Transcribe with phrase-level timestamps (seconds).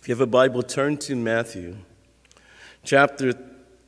[0.00, 1.76] If you have a Bible, turn to Matthew
[2.84, 3.34] chapter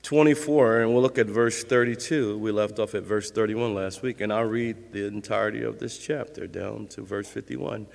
[0.02, 2.36] 24, and we'll look at verse 32.
[2.36, 5.98] We left off at verse 31 last week, and I'll read the entirety of this
[5.98, 7.86] chapter down to verse 51.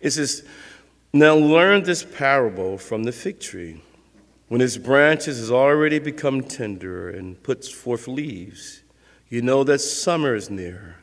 [0.00, 0.44] It says,
[1.12, 3.82] Now learn this parable from the fig tree.
[4.48, 8.82] When its branches has already become tender and puts forth leaves,
[9.28, 10.96] you know that summer is near.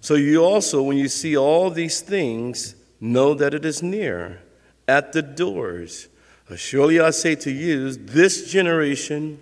[0.00, 4.40] So you also, when you see all these things, know that it is near
[4.86, 6.08] at the doors.
[6.56, 9.38] Surely I say to you, this generation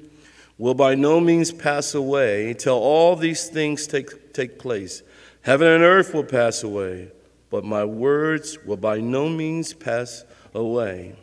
[0.58, 5.02] will by no means pass away till all these things take, take place.
[5.42, 7.10] Heaven and earth will pass away,
[7.50, 11.16] but my words will by no means pass away.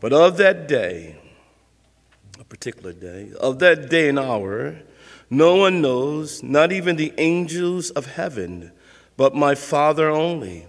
[0.00, 1.16] But of that day,
[2.40, 4.82] a particular day, of that day and hour,
[5.30, 8.72] no one knows, not even the angels of heaven,
[9.16, 10.66] but my Father only.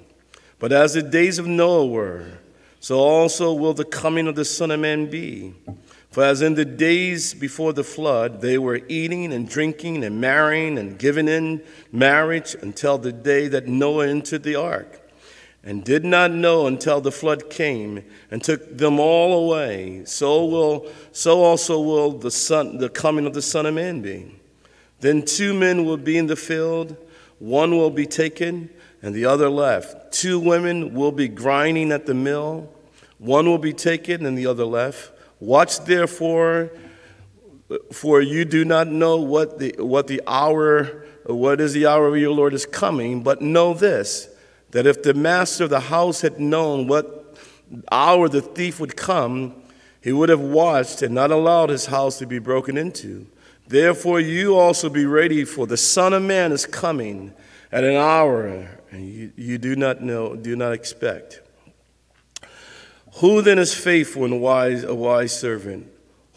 [0.59, 2.37] But as the days of Noah were,
[2.83, 5.53] so also will the coming of the Son of Man be.
[6.11, 10.77] For as in the days before the flood, they were eating and drinking and marrying
[10.77, 15.01] and giving in marriage until the day that Noah entered the ark,
[15.63, 20.03] and did not know until the flood came and took them all away.
[20.03, 24.35] So will, so also will the son, the coming of the Son of Man be.
[24.99, 26.97] Then two men will be in the field,
[27.39, 28.69] one will be taken
[29.01, 30.11] and the other left.
[30.13, 32.72] Two women will be grinding at the mill,
[33.23, 35.11] one will be taken and the other left.
[35.39, 36.71] Watch therefore,
[37.91, 42.17] for you do not know what the, what the hour, what is the hour of
[42.17, 44.27] your Lord is coming, but know this,
[44.71, 47.37] that if the master of the house had known what
[47.91, 49.55] hour the thief would come,
[50.01, 53.25] he would have watched and not allowed his house to be broken into.
[53.67, 57.33] Therefore, you also be ready, for the Son of Man is coming
[57.71, 61.41] at an hour and you, you do not know, do not expect.
[63.17, 65.87] Who then is faithful and wise, a wise servant,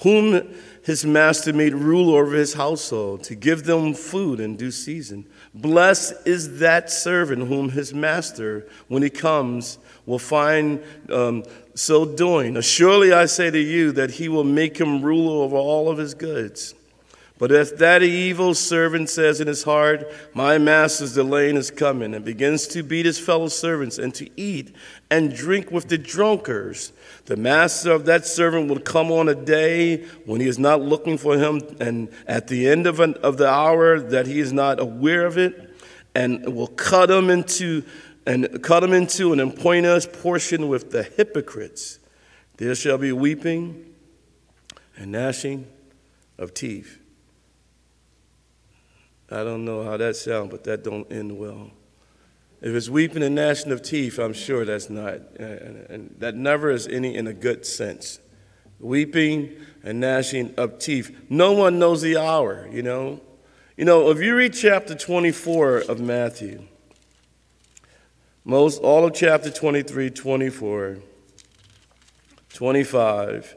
[0.03, 5.27] whom his master made ruler over his household to give them food in due season?
[5.55, 11.45] Blessed is that servant whom his master, when he comes, will find um,
[11.75, 12.61] so doing.
[12.61, 16.15] Surely I say to you that he will make him ruler over all of his
[16.15, 16.75] goods.
[17.39, 22.25] But if that evil servant says in his heart, My master's delaying is coming, and
[22.25, 24.75] begins to beat his fellow servants and to eat
[25.11, 26.93] and drink with the drunkards,
[27.27, 31.19] the master of that servant will come on a day when he is not looking
[31.19, 34.81] for him, and at the end of, an, of the hour that he is not
[34.81, 35.75] aware of it,
[36.15, 37.85] and will cut him into
[38.27, 42.01] and cut him into an appointed portion with the hypocrites.
[42.57, 43.95] There shall be weeping
[44.97, 45.69] and gnashing
[46.37, 46.99] of teeth.
[49.31, 51.71] I don't know how that sounds, but that don't end well.
[52.61, 56.71] If it's weeping and gnashing of teeth, I'm sure that's not, and, and that never
[56.71, 58.21] is any in a good sense.
[58.79, 61.17] Weeping and gnashing of teeth.
[61.29, 63.21] No one knows the hour, you know.
[63.77, 66.67] You know, if you read chapter 24 of Matthew,
[68.45, 70.99] most all of chapter 23, 24,
[72.55, 73.57] 25,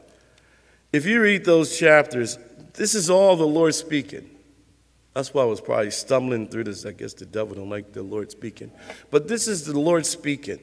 [0.92, 2.38] if you read those chapters,
[2.74, 4.28] this is all the Lord speaking.
[5.14, 6.86] That's why I was probably stumbling through this.
[6.86, 8.70] I guess the devil don't like the Lord speaking.
[9.10, 10.60] But this is the Lord speaking.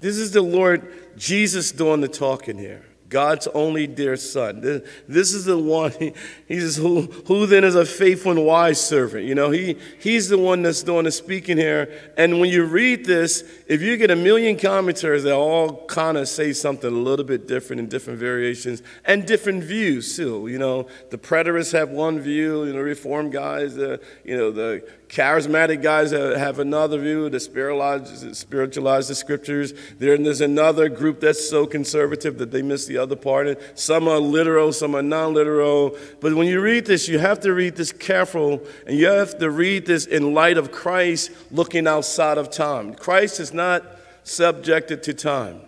[0.00, 2.84] This is the Lord Jesus doing the talking here.
[3.08, 4.60] God's only dear son.
[5.08, 5.92] This is the one,
[6.48, 9.24] he, says, who, who then is a faithful and wise servant?
[9.24, 12.12] You know, he, he's the one that's doing the speaking here.
[12.16, 16.28] And when you read this, if you get a million commentaries that all kind of
[16.28, 20.48] say something a little bit different in different variations and different views too.
[20.48, 24.86] You know, the preterists have one view, you know, reform guys, uh, you know, the
[25.08, 29.72] charismatic guys have another view that spiritualize, the scriptures.
[29.98, 33.46] There's another group that's so conservative that they miss the other part.
[33.46, 35.96] It some are literal, some are non literal.
[36.20, 39.50] But when you read this, you have to read this careful and you have to
[39.50, 42.94] read this in light of Christ looking outside of time.
[42.94, 43.84] Christ is not
[44.24, 45.67] subjected to time.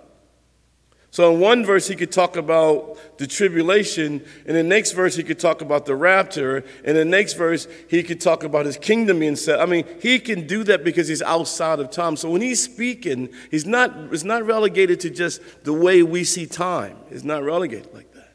[1.12, 4.24] So in one verse, he could talk about the tribulation.
[4.46, 6.64] And in the next verse, he could talk about the rapture.
[6.84, 9.60] In the next verse, he could talk about his kingdom being set.
[9.60, 12.16] I mean, he can do that because he's outside of time.
[12.16, 16.46] So when he's speaking, he's not, it's not relegated to just the way we see
[16.46, 16.96] time.
[17.10, 18.32] It's not relegated like that.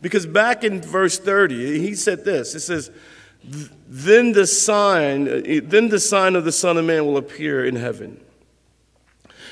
[0.00, 2.54] Because back in verse 30, he said this.
[2.54, 2.90] It says,
[3.86, 7.76] then the sign, uh, then the sign of the Son of Man will appear in
[7.76, 8.23] heaven.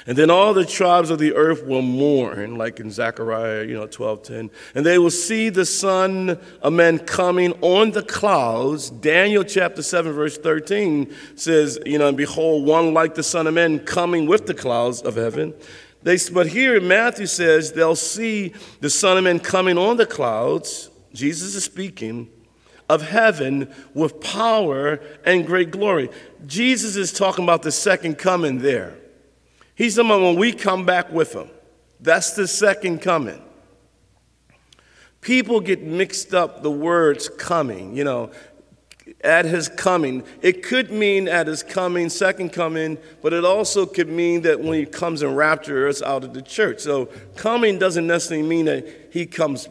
[0.06, 3.87] And then all the tribes of the earth will mourn, like in Zechariah, you know,
[3.87, 4.50] 12:10.
[4.75, 8.90] And they will see the Son of Man coming on the clouds.
[8.90, 13.54] Daniel chapter 7, verse 13 says, you know, and behold, one like the Son of
[13.54, 15.54] Man coming with the clouds of heaven.
[16.02, 20.90] They, but here Matthew says they'll see the Son of Man coming on the clouds.
[21.14, 22.28] Jesus is speaking
[22.88, 26.10] of heaven with power and great glory.
[26.44, 28.96] Jesus is talking about the second coming there.
[29.82, 31.49] He's talking about when we come back with him.
[31.99, 33.43] That's the second coming.
[35.20, 38.31] People get mixed up the words coming, you know,
[39.25, 40.23] at his coming.
[40.40, 44.79] It could mean at his coming, second coming, but it also could mean that when
[44.79, 46.79] he comes and raptures us out of the church.
[46.79, 49.69] So coming doesn't necessarily mean that he comes,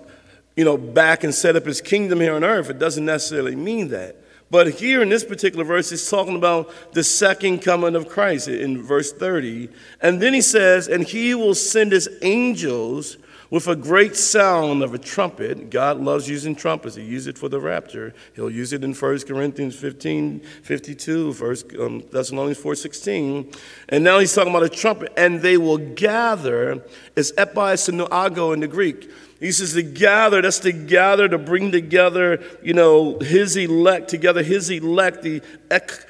[0.57, 2.69] you know, back and set up his kingdom here on earth.
[2.69, 4.20] It doesn't necessarily mean that.
[4.51, 8.83] But here in this particular verse, it's talking about the second coming of Christ in
[8.83, 9.69] verse 30.
[10.01, 13.15] And then he says, And he will send his angels
[13.51, 15.69] with a great sound of a trumpet.
[15.69, 16.95] God loves using trumpets.
[16.95, 18.13] He used it for the rapture.
[18.33, 23.51] He'll use it in 1 Corinthians 15, 52, 1 um, Thessalonians 4, 16.
[23.89, 25.11] And now he's talking about a trumpet.
[25.17, 26.81] And they will gather,
[27.17, 29.11] it's episynoago in the Greek.
[29.41, 34.43] He says to gather, that's to gather, to bring together, you know, his elect, together
[34.43, 36.05] his elect, the ek,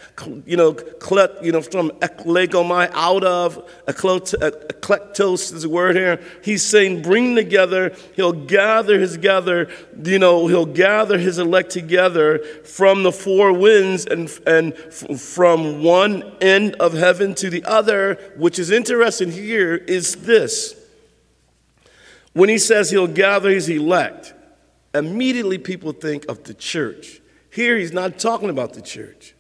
[0.46, 6.22] you know, klet, you know, from eklegomai, out of, eklektos is the word here.
[6.44, 9.70] He's saying bring together, he'll gather his gather,
[10.04, 16.24] you know, he'll gather his elect together from the four winds and, and from one
[16.42, 20.76] end of heaven to the other, which is interesting here is this.
[22.34, 24.34] When he says he'll gather his elect,
[24.94, 27.22] immediately people think of the church.
[27.52, 29.36] Here he's not talking about the church.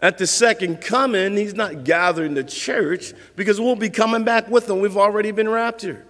[0.00, 4.68] At the second coming, he's not gathering the church because we'll be coming back with
[4.68, 4.80] him.
[4.80, 6.04] We've already been raptured.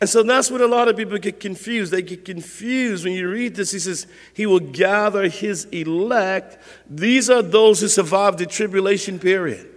[0.00, 1.92] And so that's what a lot of people get confused.
[1.92, 3.72] They get confused when you read this.
[3.72, 6.58] He says, He will gather His elect.
[6.88, 9.68] These are those who survived the tribulation period.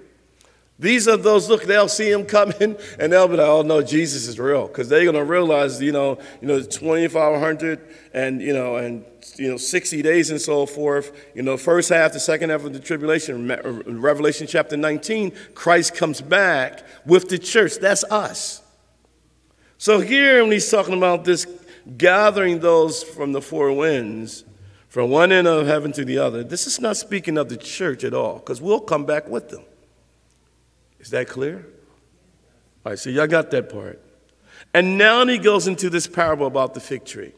[0.81, 4.27] These are those, look, they'll see him coming and they'll be like, oh no, Jesus
[4.27, 4.65] is real.
[4.65, 9.05] Because they're going to realize, you know, you know, 2,500 and, you know, and,
[9.35, 11.11] you know, 60 days and so forth.
[11.35, 15.93] You know, first half, the second half of the tribulation, uh, Revelation chapter 19, Christ
[15.93, 17.75] comes back with the church.
[17.75, 18.63] That's us.
[19.77, 21.45] So here, when he's talking about this
[21.95, 24.45] gathering those from the four winds,
[24.89, 28.03] from one end of heaven to the other, this is not speaking of the church
[28.03, 29.61] at all, because we'll come back with them.
[31.01, 31.65] Is that clear?
[32.85, 34.01] All right, so y'all got that part.
[34.73, 37.33] And now he goes into this parable about the fig tree.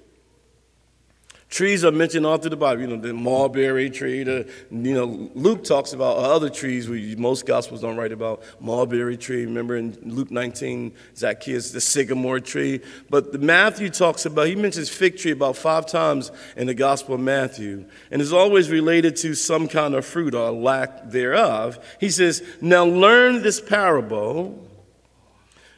[1.53, 2.81] Trees are mentioned all through the Bible.
[2.81, 4.23] You know, the mulberry tree.
[4.23, 6.89] The, you know, Luke talks about uh, other trees.
[6.89, 9.45] We, most Gospels don't write about mulberry tree.
[9.45, 12.81] Remember in Luke 19, Zacchaeus, the sycamore tree.
[13.07, 17.21] But Matthew talks about, he mentions fig tree about five times in the Gospel of
[17.21, 17.85] Matthew.
[18.09, 21.77] And is always related to some kind of fruit or lack thereof.
[21.99, 24.71] He says, now learn this parable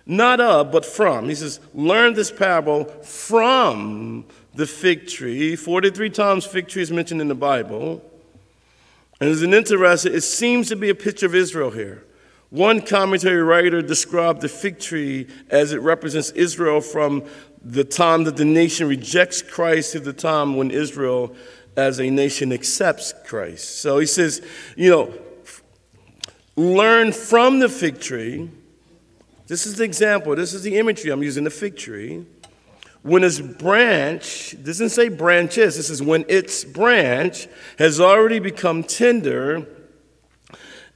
[0.06, 1.30] not of, but from.
[1.30, 4.26] He says, learn this parable from
[4.56, 5.56] the fig tree.
[5.56, 8.02] 43 times fig tree is mentioned in the Bible.
[9.20, 12.04] And as an interesting, it seems to be a picture of Israel here.
[12.50, 17.24] One commentary writer described the fig tree as it represents Israel from
[17.62, 21.36] the time that the nation rejects Christ to the time when Israel
[21.76, 23.80] as a nation accepts Christ.
[23.80, 24.46] So he says,
[24.78, 25.14] you know,
[26.56, 28.50] learn from the fig tree.
[29.48, 32.26] This is the example, this is the imagery I'm using the fig tree
[33.06, 37.48] when its branch, doesn't say branches, this is when its branch
[37.78, 39.68] has already become tender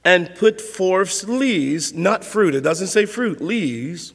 [0.04, 4.12] and put forth leaves, not fruit, it doesn't say fruit, leaves,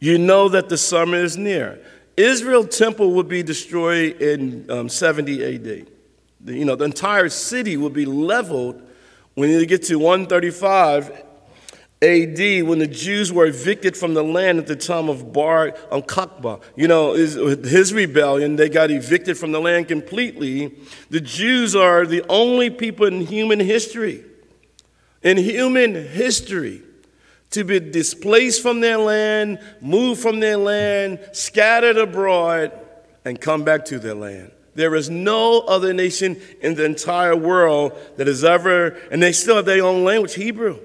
[0.00, 1.78] you know that the summer is near.
[2.16, 5.86] Israel temple would be destroyed in um, 70 AD.
[6.40, 8.82] The, you know, the entire city would be leveled
[9.34, 11.22] when you get to 135
[12.00, 16.02] AD, when the Jews were evicted from the land at the time of Bar um,
[16.02, 20.78] Kokhba, you know, his, his rebellion, they got evicted from the land completely.
[21.10, 24.24] The Jews are the only people in human history,
[25.24, 26.82] in human history,
[27.50, 32.70] to be displaced from their land, moved from their land, scattered abroad,
[33.24, 34.52] and come back to their land.
[34.76, 39.56] There is no other nation in the entire world that has ever, and they still
[39.56, 40.78] have their own language, Hebrew.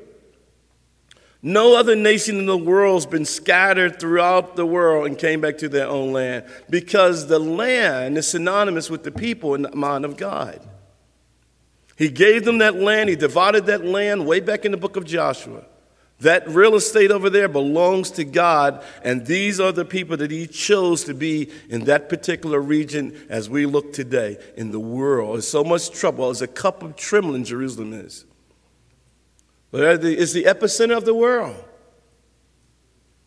[1.46, 5.58] No other nation in the world has been scattered throughout the world and came back
[5.58, 10.06] to their own land because the land is synonymous with the people in the mind
[10.06, 10.62] of God.
[11.98, 15.04] He gave them that land, He divided that land way back in the book of
[15.04, 15.66] Joshua.
[16.22, 20.48] That real estate over there belongs to God, and these are the people that He
[20.48, 25.36] chose to be in that particular region as we look today in the world.
[25.36, 28.24] There's so much trouble, as a cup of trembling Jerusalem is.
[29.74, 31.56] But it's the epicenter of the world.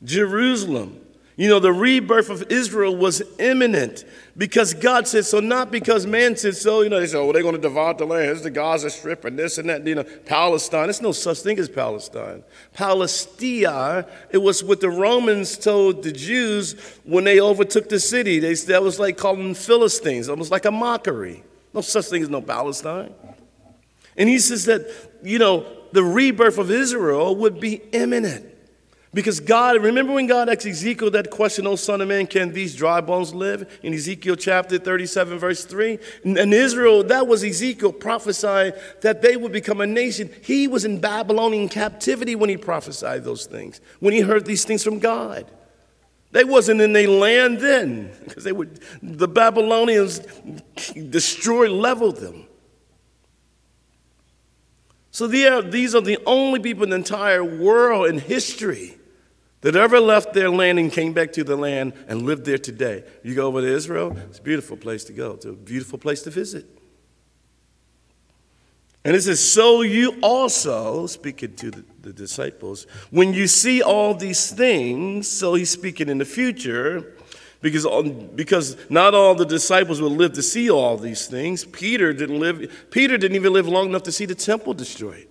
[0.05, 1.00] Jerusalem.
[1.35, 4.05] You know, the rebirth of Israel was imminent
[4.37, 6.83] because God said so, not because man said so.
[6.83, 8.31] You know, they said, oh, they're going to divide the land.
[8.31, 9.85] It's the Gaza Strip and this and that.
[9.85, 10.85] You know, Palestine.
[10.85, 12.45] There's no such thing as Palestine.
[12.75, 18.38] Palestia, it was what the Romans told the Jews when they overtook the city.
[18.38, 21.43] They, that was like calling them Philistines, almost like a mockery.
[21.75, 23.12] No such thing as no Palestine.
[24.17, 24.88] And he says that,
[25.25, 28.45] you know, the rebirth of Israel would be imminent.
[29.15, 32.76] Because God, remember when God asked Ezekiel that question, Oh, son of man, can these
[32.76, 33.81] dry bones live?
[33.83, 35.99] In Ezekiel chapter 37, verse 3.
[36.23, 40.31] And Israel, that was Ezekiel prophesying that they would become a nation.
[40.43, 44.85] He was in Babylonian captivity when he prophesied those things, when he heard these things
[44.85, 45.50] from God.
[46.33, 50.21] They wasn't in their land then, because they would the Babylonians
[51.09, 52.46] destroyed, leveled them.
[55.16, 58.99] So these are the only people in the entire world in history
[59.62, 63.02] that ever left their land and came back to the land and lived there today.
[63.23, 65.30] You go over to Israel, it's a beautiful place to go.
[65.32, 66.66] It's a beautiful place to visit.
[69.06, 74.12] And it says, So you also, speaking to the, the disciples, when you see all
[74.12, 77.15] these things, so he's speaking in the future,
[77.60, 77.86] because,
[78.34, 81.64] because not all the disciples would live to see all these things.
[81.64, 85.25] Peter didn't live, Peter didn't even live long enough to see the temple destroyed.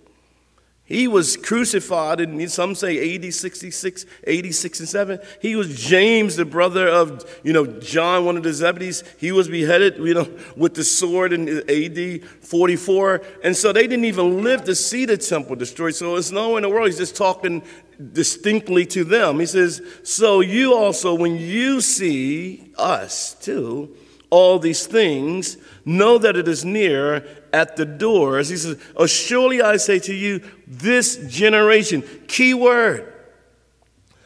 [0.86, 5.18] He was crucified in, some say AD 66, 86 and 7.
[5.42, 9.02] He was James, the brother of, you know, John, one of the Zebedees.
[9.18, 13.20] He was beheaded, you know, with the sword in AD 44.
[13.42, 15.96] And so they didn't even live to see the temple destroyed.
[15.96, 16.86] So it's no in the world.
[16.86, 17.64] He's just talking
[18.12, 19.40] distinctly to them.
[19.40, 23.96] He says, So you also, when you see us too,
[24.30, 28.48] all these things, know that it is near at the doors.
[28.48, 33.12] He says, Oh, surely I say to you, this generation, key word.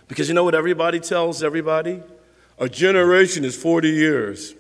[0.09, 2.03] Because you know what everybody tells everybody?
[2.59, 4.55] A generation is 40 years.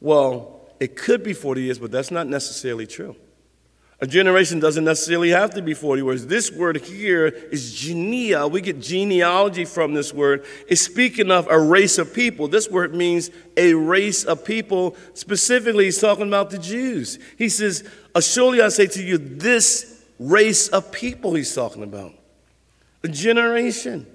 [0.00, 3.16] Well, it could be 40 years, but that's not necessarily true.
[3.98, 6.26] A generation doesn't necessarily have to be 40 words.
[6.26, 8.50] This word here is genea.
[8.50, 10.44] We get genealogy from this word.
[10.68, 12.46] It's speaking of a race of people.
[12.46, 14.96] This word means a race of people.
[15.14, 17.18] Specifically, he's talking about the Jews.
[17.38, 17.88] He says,
[18.20, 22.12] Surely I say to you, this race of people he's talking about.
[23.02, 24.06] A generation.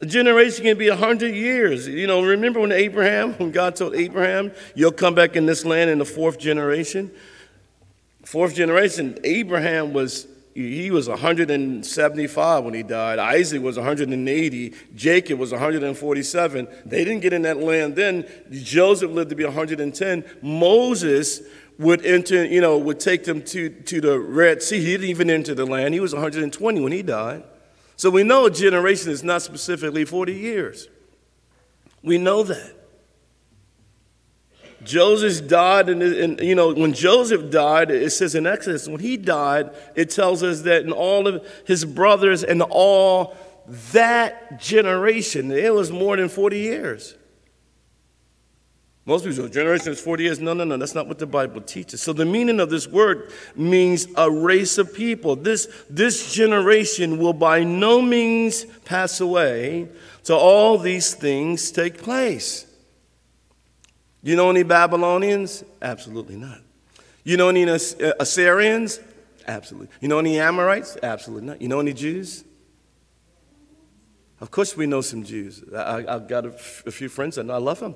[0.00, 1.88] A generation can be a hundred years.
[1.88, 5.90] You know, remember when Abraham, when God told Abraham, you'll come back in this land
[5.90, 7.10] in the fourth generation?
[8.32, 13.18] Fourth generation, Abraham was he was 175 when he died.
[13.18, 14.74] Isaac was 180.
[14.94, 16.68] Jacob was 147.
[16.86, 18.26] They didn't get in that land then.
[18.50, 20.24] Joseph lived to be 110.
[20.40, 21.42] Moses
[21.78, 24.80] would enter, you know, would take them to, to the Red Sea.
[24.80, 25.92] He didn't even enter the land.
[25.92, 27.44] He was 120 when he died.
[27.96, 30.88] So we know a generation is not specifically 40 years.
[32.02, 32.81] We know that.
[34.84, 39.16] Joseph died, and, and, you know, when Joseph died, it says in Exodus, when he
[39.16, 43.36] died, it tells us that in all of his brothers and all
[43.92, 47.14] that generation, it was more than 40 years.
[49.04, 50.38] Most people say, generation is 40 years.
[50.38, 52.00] No, no, no, that's not what the Bible teaches.
[52.00, 55.34] So the meaning of this word means a race of people.
[55.34, 59.88] This, this generation will by no means pass away
[60.22, 62.66] till all these things take place.
[64.22, 65.64] You know any Babylonians?
[65.80, 66.60] Absolutely not.
[67.24, 67.78] You know any uh,
[68.20, 69.00] Assyrians?
[69.46, 69.88] Absolutely.
[70.00, 70.96] You know any Amorites?
[71.02, 71.60] Absolutely not.
[71.60, 72.44] You know any Jews?
[74.40, 75.62] Of course, we know some Jews.
[75.74, 77.94] I, have got a, f- a few friends and I love them.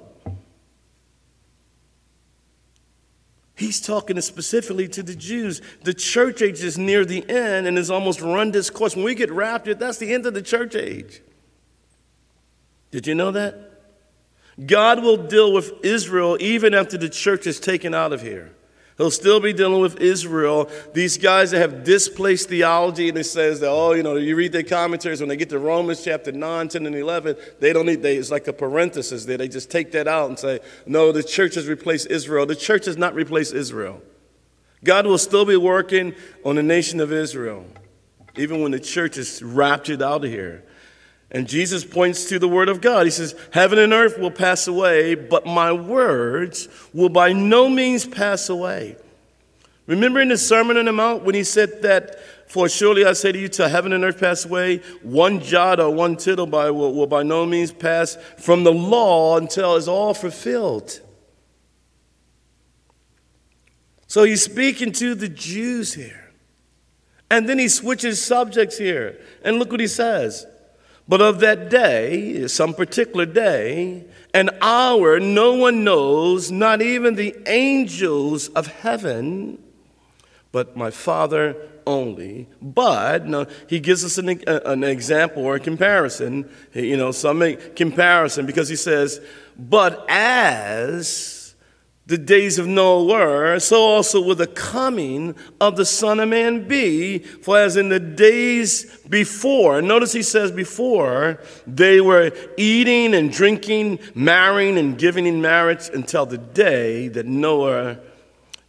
[3.56, 5.62] He's talking specifically to the Jews.
[5.82, 8.94] The church age is near the end and has almost run this course.
[8.94, 11.22] When we get raptured, that's the end of the church age.
[12.90, 13.65] Did you know that?
[14.64, 18.52] God will deal with Israel even after the church is taken out of here.
[18.96, 20.70] He'll still be dealing with Israel.
[20.94, 24.52] These guys that have displaced theology, and it says that, oh, you know, you read
[24.52, 28.00] their commentaries when they get to Romans chapter 9, 10, and 11, they don't need,
[28.00, 29.36] they, it's like a parenthesis there.
[29.36, 32.46] They just take that out and say, no, the church has replaced Israel.
[32.46, 34.00] The church has not replaced Israel.
[34.82, 37.66] God will still be working on the nation of Israel,
[38.36, 40.64] even when the church is raptured out of here.
[41.30, 43.06] And Jesus points to the Word of God.
[43.06, 48.06] He says, Heaven and earth will pass away, but my words will by no means
[48.06, 48.96] pass away.
[49.86, 53.32] Remember in the Sermon on the Mount when he said that, For surely I say
[53.32, 56.94] to you, till heaven and earth pass away, one jot or one tittle by, will,
[56.94, 61.00] will by no means pass from the law until it's all fulfilled.
[64.06, 66.32] So he's speaking to the Jews here.
[67.28, 69.20] And then he switches subjects here.
[69.42, 70.46] And look what he says.
[71.08, 77.36] But of that day, some particular day, an hour no one knows, not even the
[77.46, 79.62] angels of heaven,
[80.50, 82.48] but my Father only.
[82.60, 83.26] But
[83.68, 88.76] he gives us an, an example or a comparison, you know, some comparison because he
[88.76, 89.20] says,
[89.56, 91.35] but as
[92.06, 96.68] the days of Noah were, so also will the coming of the Son of Man
[96.68, 97.18] be.
[97.18, 103.98] For as in the days before, notice he says before, they were eating and drinking,
[104.14, 107.98] marrying and giving in marriage until the day that Noah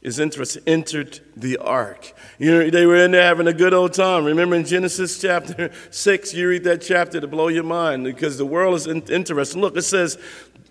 [0.08, 2.14] is interest entered the ark.
[2.40, 4.24] You know, they were in there having a good old time.
[4.24, 8.46] Remember in Genesis chapter 6, you read that chapter to blow your mind because the
[8.46, 9.60] world is interesting.
[9.60, 10.18] Look, it says,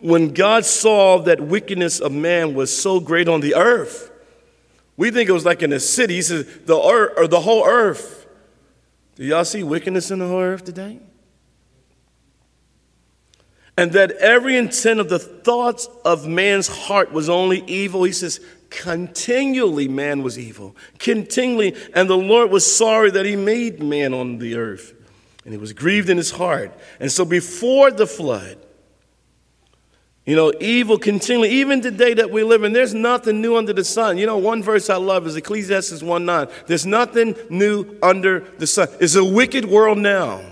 [0.01, 4.11] when God saw that wickedness of man was so great on the earth,
[4.97, 6.15] we think it was like in a city.
[6.15, 8.27] He says, the, earth, or the whole earth.
[9.17, 11.01] Do y'all see wickedness in the whole earth today?
[13.77, 18.05] And that every intent of the thoughts of man's heart was only evil.
[18.05, 20.77] He says, continually man was evil.
[20.99, 21.75] Continually.
[21.95, 24.95] And the Lord was sorry that he made man on the earth.
[25.45, 26.73] And he was grieved in his heart.
[26.99, 28.59] And so before the flood,
[30.27, 33.85] you know, evil continually, even today that we live in, there's nothing new under the
[33.85, 34.19] sun.
[34.19, 36.49] You know, one verse I love is Ecclesiastes 1 9.
[36.67, 38.89] There's nothing new under the sun.
[39.01, 40.43] It's a wicked world now.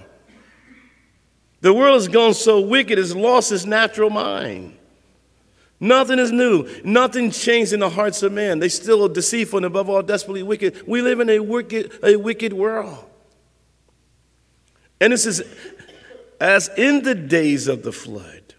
[1.61, 4.77] The world has gone so wicked, it's lost its natural mind.
[5.81, 6.69] Nothing is new.
[6.85, 8.59] Nothing changed in the hearts of man.
[8.59, 10.87] They still are deceitful and above all desperately wicked.
[10.87, 13.05] We live in a wicked, a wicked world.
[15.01, 15.43] And this is
[16.41, 18.55] as in the days of the flood.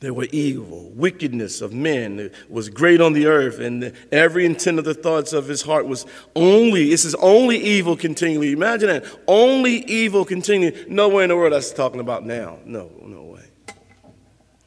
[0.00, 0.90] there were evil.
[0.90, 5.48] Wickedness of men was great on the earth, and every intent of the thoughts of
[5.48, 6.04] his heart was
[6.36, 8.52] only, this is only evil continually.
[8.52, 9.06] Imagine that.
[9.26, 10.84] Only evil continually.
[10.88, 12.58] Nowhere in the world that's talking about now.
[12.66, 13.23] No, no.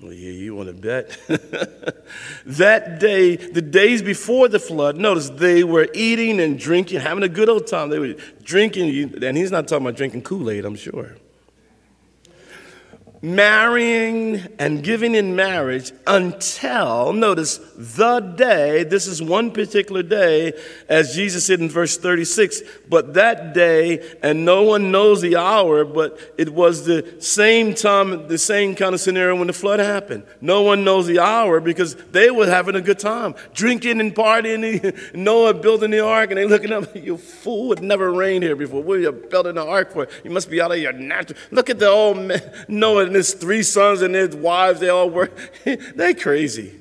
[0.08, 1.18] Well, yeah, you want to bet?
[2.46, 7.28] that day, the days before the flood, notice they were eating and drinking, having a
[7.28, 7.90] good old time.
[7.90, 11.18] They were drinking, and he's not talking about drinking Kool Aid, I'm sure
[13.22, 20.54] marrying and giving in marriage until, notice, the day, this is one particular day,
[20.88, 25.84] as Jesus said in verse 36, but that day, and no one knows the hour,
[25.86, 30.24] but it was the same time, the same kind of scenario when the flood happened.
[30.42, 34.96] No one knows the hour because they were having a good time, drinking and partying.
[35.16, 38.84] Noah building the ark, and they looking up, you fool, it never rained here before.
[38.84, 40.08] What are you building the ark for?
[40.24, 41.40] You must be out of your natural.
[41.52, 45.10] Look at the old man, Noah and his three sons and his wives, they all
[45.10, 45.38] work.
[45.64, 46.74] they crazy.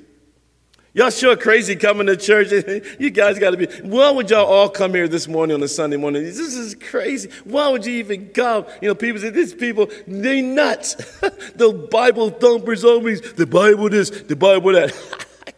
[0.97, 2.49] Y'all sure crazy coming to church.
[2.99, 3.67] You guys got to be.
[3.83, 6.23] Why would y'all all come here this morning on a Sunday morning?
[6.23, 7.29] This is crazy.
[7.45, 8.65] Why would you even come?
[8.81, 10.95] You know, people say, these people, they nuts.
[11.55, 14.95] the Bible thumpers always, the Bible this, the Bible that.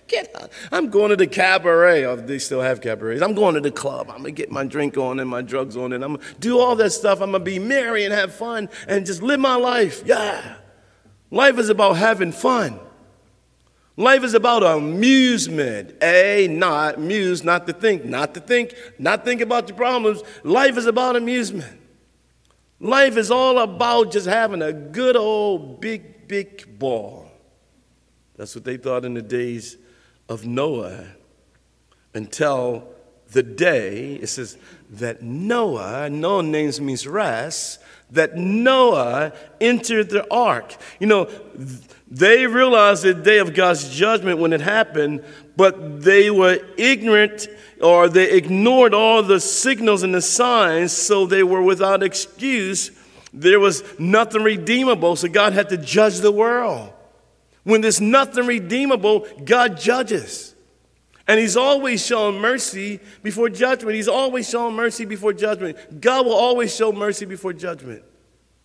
[0.08, 0.50] Get out.
[0.72, 2.04] I'm going to the cabaret.
[2.04, 3.22] Oh, they still have cabarets.
[3.22, 4.08] I'm going to the club.
[4.10, 6.40] I'm going to get my drink on and my drugs on and I'm going to
[6.40, 7.20] do all that stuff.
[7.20, 10.02] I'm going to be merry and have fun and just live my life.
[10.04, 10.56] Yeah.
[11.30, 12.78] Life is about having fun.
[13.96, 16.02] Life is about amusement.
[16.02, 20.22] A, not muse, not to think, not to think, not think about your problems.
[20.44, 21.80] Life is about amusement.
[22.80, 27.28] Life is all about just having a good old big, big ball.
[28.36, 29.76] That's what they thought in the days
[30.28, 31.06] of Noah
[32.14, 32.88] until
[33.32, 34.56] the day, it says
[34.90, 40.74] that Noah, Noah names means rest, that Noah entered the ark.
[40.98, 41.30] You know,
[42.10, 45.24] they realized the day of God's judgment when it happened,
[45.56, 47.48] but they were ignorant
[47.82, 52.90] or they ignored all the signals and the signs, so they were without excuse.
[53.34, 56.92] There was nothing redeemable, so God had to judge the world.
[57.64, 60.54] When there's nothing redeemable, God judges.
[61.28, 63.94] And he's always shown mercy before judgment.
[63.94, 66.00] He's always shown mercy before judgment.
[66.00, 68.02] God will always show mercy before judgment.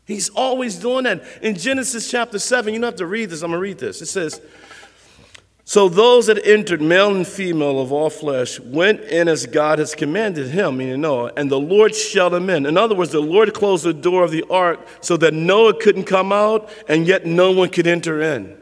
[0.06, 1.24] He's always doing that.
[1.42, 4.02] In Genesis chapter 7, you don't have to read this, I'm going to read this.
[4.02, 4.42] It says,
[5.66, 9.94] So those that entered, male and female of all flesh, went in as God has
[9.94, 12.66] commanded him, meaning Noah, and the Lord shut them in.
[12.66, 16.06] In other words, the Lord closed the door of the ark so that Noah couldn't
[16.06, 18.58] come out, and yet no one could enter in.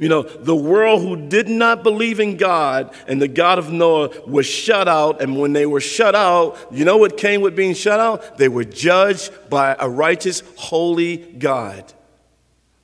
[0.00, 4.08] You know, the world who did not believe in God and the God of Noah
[4.26, 5.20] was shut out.
[5.20, 8.38] And when they were shut out, you know what came with being shut out?
[8.38, 11.92] They were judged by a righteous, holy God.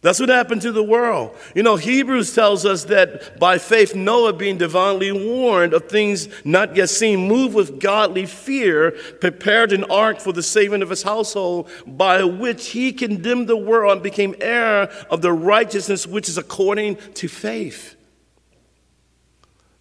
[0.07, 1.37] That's what happened to the world.
[1.53, 6.77] You know, Hebrews tells us that by faith, Noah, being divinely warned of things not
[6.77, 11.69] yet seen, moved with godly fear, prepared an ark for the saving of his household,
[11.89, 16.99] by which he condemned the world and became heir of the righteousness which is according
[17.15, 17.97] to faith.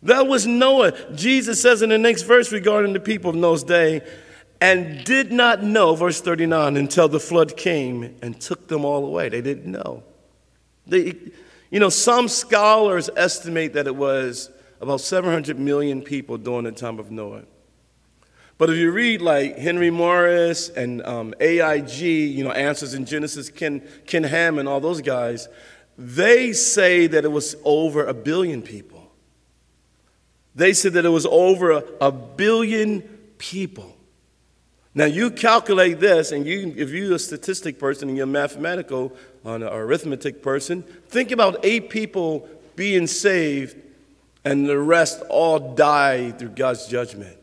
[0.01, 1.13] That was Noah.
[1.13, 4.01] Jesus says in the next verse regarding the people of Noah's day,
[4.59, 9.29] and did not know, verse 39, until the flood came and took them all away.
[9.29, 10.01] They didn't know.
[10.87, 11.15] They,
[11.69, 14.49] you know, some scholars estimate that it was
[14.81, 17.43] about 700 million people during the time of Noah.
[18.57, 23.49] But if you read like Henry Morris and um, AIG, you know, Answers in Genesis,
[23.49, 25.49] Ken, Ken Ham, and all those guys,
[25.97, 29.11] they say that it was over a billion people.
[30.55, 33.01] They said that it was over a, a billion
[33.37, 33.94] people.
[34.97, 39.11] Now you calculate this, and you, if you're a statistic person and you're a mathematical
[39.43, 43.75] or an arithmetic person, think about eight people being saved
[44.45, 47.37] and the rest all die through God's judgment.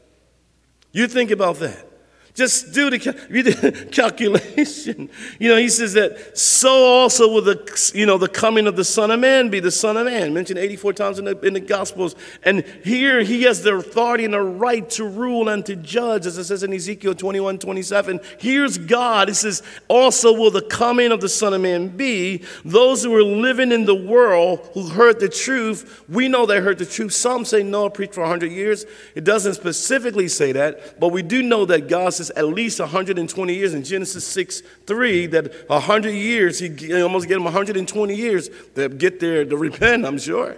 [0.93, 1.91] You think about that.
[2.35, 5.11] Just do the calculation.
[5.38, 8.85] You know, he says that so also will the, you know, the coming of the
[8.85, 11.61] Son of Man be the Son of Man, mentioned 84 times in the, in the
[11.61, 12.16] Gospels.
[12.42, 16.38] And here he has the authority and the right to rule and to judge, as
[16.38, 18.21] it says in Ezekiel 21, 27.
[18.38, 19.29] Here's God.
[19.29, 22.45] He says, also will the coming of the Son of Man be.
[22.64, 26.79] Those who are living in the world who heard the truth, we know they heard
[26.79, 27.12] the truth.
[27.12, 28.87] Some say Noah preached for 100 years.
[29.14, 33.54] It doesn't specifically say that, but we do know that God says at least 120
[33.54, 38.88] years in Genesis 6 3, that 100 years, he almost gave them 120 years to
[38.88, 40.56] get there to repent, I'm sure.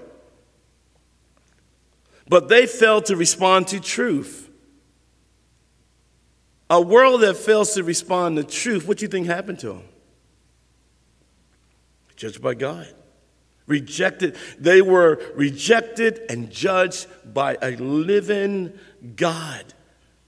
[2.29, 4.49] But they failed to respond to truth.
[6.71, 9.83] A world that fails to respond to truth, what do you think happened to them?
[12.17, 12.89] Judged by God.
[13.67, 14.37] Rejected.
[14.59, 18.73] They were rejected and judged by a living
[19.17, 19.74] God.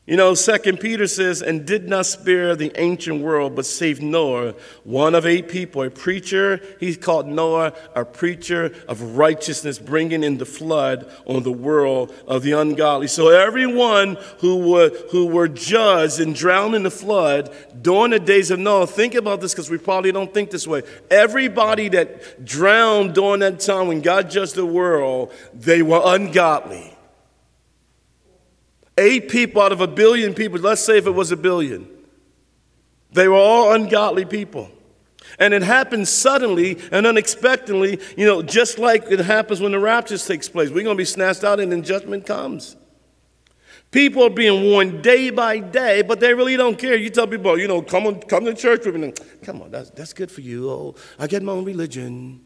[0.07, 4.55] You know, Second Peter says, and did not spare the ancient world, but saved Noah,
[4.85, 6.61] one of eight people, a preacher.
[6.79, 12.45] He's called Noah a preacher of righteousness, bringing in the flood on the world of
[12.45, 13.09] the ungodly.
[13.09, 18.53] So everyone who were, who were judged and drowned in the flood during the days
[18.53, 20.85] of Noah, think about this because we probably don't think this way.
[21.11, 26.96] Everybody that drowned during that time when God judged the world, they were ungodly.
[28.99, 31.87] Eight people out of a billion people, let's say if it was a billion,
[33.13, 34.71] they were all ungodly people.
[35.39, 40.17] And it happened suddenly and unexpectedly, you know, just like it happens when the rapture
[40.17, 40.71] takes place.
[40.71, 42.77] We're going to be snatched out and then judgment comes.
[43.91, 46.97] People are being warned day by day, but they really don't care.
[46.97, 49.13] You tell people, you know, come on, come to church with me.
[49.43, 50.71] Come on, that's, that's good for you.
[50.71, 52.46] Oh, I get my own religion.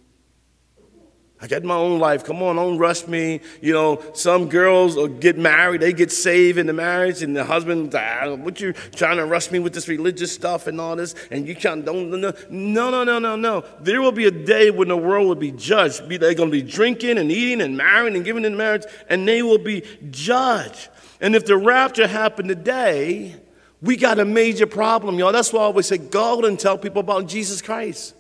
[1.43, 2.23] I got my own life.
[2.23, 3.41] Come on, don't rush me.
[3.63, 7.95] You know, some girls get married, they get saved in the marriage, and the husband,
[7.95, 11.15] ah, what you trying to rush me with this religious stuff and all this?
[11.31, 13.65] And you can't, don't, no, no, no, no, no.
[13.81, 16.07] There will be a day when the world will be judged.
[16.09, 19.27] Be They're going to be drinking and eating and marrying and giving in marriage, and
[19.27, 20.89] they will be judged.
[21.23, 23.35] And if the rapture happened today,
[23.81, 25.33] we got a major problem, y'all.
[25.33, 28.15] That's why I always say, go and tell people about Jesus Christ.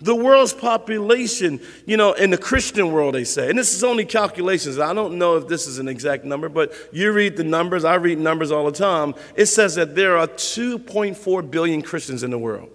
[0.00, 4.06] The world's population, you know, in the Christian world, they say, and this is only
[4.06, 4.78] calculations.
[4.78, 7.96] I don't know if this is an exact number, but you read the numbers, I
[7.96, 9.14] read numbers all the time.
[9.36, 12.70] It says that there are 2.4 billion Christians in the world.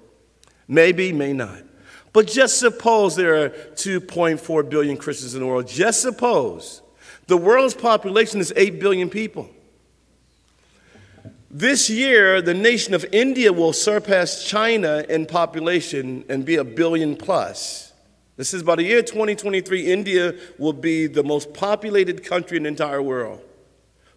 [0.67, 1.63] Maybe, may not.
[2.13, 5.67] But just suppose there are 2.4 billion Christians in the world.
[5.67, 6.81] Just suppose
[7.27, 9.49] the world's population is 8 billion people.
[11.57, 17.15] This year, the nation of India will surpass China in population and be a billion
[17.15, 17.93] plus.
[18.35, 22.67] This is by the year 2023, India will be the most populated country in the
[22.67, 23.39] entire world.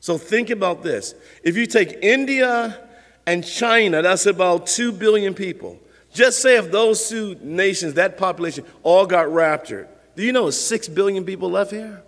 [0.01, 1.14] So think about this.
[1.44, 2.77] If you take India
[3.24, 5.79] and China, that's about 2 billion people.
[6.12, 10.88] Just say if those two nations, that population, all got raptured, do you know 6
[10.88, 12.03] billion people left here?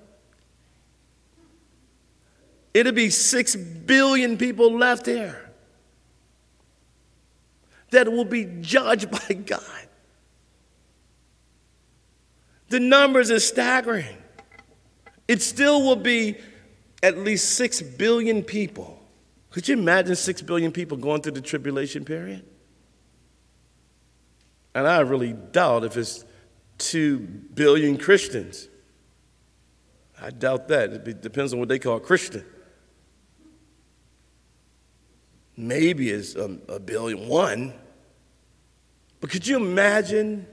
[2.73, 5.51] It'll be 6 billion people left here
[7.91, 9.63] that will be judged by God.
[12.69, 14.17] The numbers are staggering.
[15.27, 16.37] It still will be
[17.03, 19.03] at least 6 billion people.
[19.51, 22.45] Could you imagine 6 billion people going through the tribulation period?
[24.77, 26.25] And I really doubt if it's
[26.79, 28.69] 2 billion Christians.
[30.23, 30.93] I doubt that.
[30.93, 32.45] It depends on what they call Christian
[35.68, 37.73] maybe is a, a billion one.
[39.20, 40.46] But could you imagine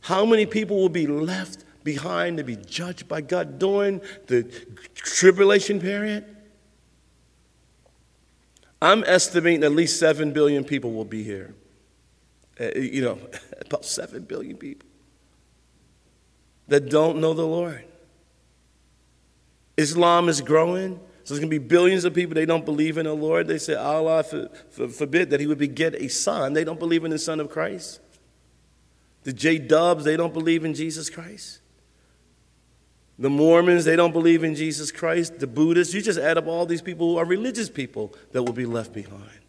[0.00, 4.44] How many people will be left behind to be judged by God during the
[4.94, 6.24] tribulation period?
[8.80, 11.54] I'm estimating at least 7 billion people will be here.
[12.60, 13.18] Uh, you know,
[13.60, 14.88] about 7 billion people
[16.68, 17.84] that don't know the Lord.
[19.76, 21.00] Islam is growing.
[21.28, 23.48] So there's going to be billions of people, they don't believe in the Lord.
[23.48, 26.54] They say, Allah for, for, forbid that he would beget a son.
[26.54, 28.00] They don't believe in the son of Christ.
[29.24, 31.60] The J Dubs, they don't believe in Jesus Christ.
[33.18, 35.38] The Mormons, they don't believe in Jesus Christ.
[35.38, 38.54] The Buddhists, you just add up all these people who are religious people that will
[38.54, 39.40] be left behind.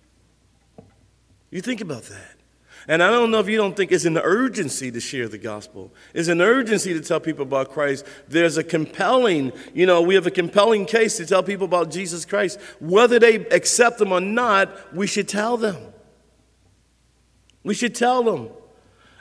[1.49, 2.38] You think about that.
[2.87, 5.93] And I don't know if you don't think it's an urgency to share the gospel.
[6.13, 8.05] It's an urgency to tell people about Christ.
[8.27, 12.25] There's a compelling, you know, we have a compelling case to tell people about Jesus
[12.25, 12.59] Christ.
[12.79, 15.77] Whether they accept them or not, we should tell them.
[17.63, 18.49] We should tell them.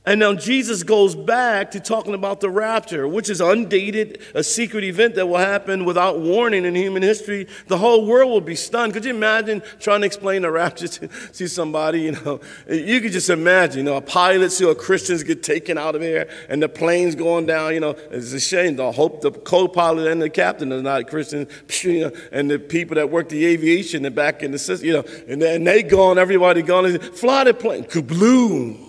[0.09, 4.83] And now Jesus goes back to talking about the rapture, which is undated, a secret
[4.83, 7.47] event that will happen without warning in human history.
[7.67, 8.95] The whole world will be stunned.
[8.95, 12.01] Could you imagine trying to explain the rapture to, to somebody?
[12.01, 12.41] You know,
[12.71, 16.27] you could just imagine, you know, a pilot see Christians get taken out of here
[16.49, 17.75] and the plane's going down.
[17.75, 18.81] You know, it's a shame.
[18.81, 21.53] I hope the co-pilot and the captain are not Christians.
[21.89, 24.95] You know, and the people that work the aviation and back in the system, you
[24.95, 26.99] know, and, and they gone, everybody gone.
[26.99, 28.88] Fly the plane, kabloom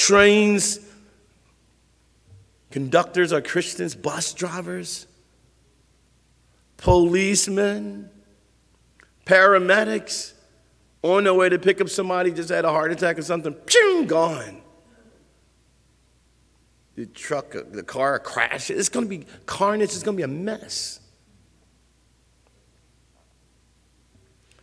[0.00, 0.80] trains,
[2.70, 5.06] conductors are Christians, bus drivers,
[6.78, 8.08] policemen,
[9.26, 10.32] paramedics
[11.02, 14.06] on their way to pick up somebody just had a heart attack or something, Pew,
[14.06, 14.62] gone.
[16.96, 18.78] The truck, the car crashes.
[18.78, 19.90] It's going to be carnage.
[19.90, 21.00] It's going to be a mess.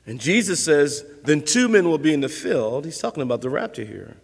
[0.08, 2.86] And Jesus says, then two men will be in the field.
[2.86, 4.18] He's talking about the rapture here.